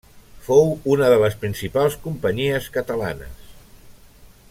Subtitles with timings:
[0.45, 3.53] Fou una de les principals companyies catalanes.